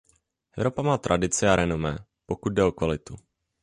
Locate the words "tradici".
0.97-1.47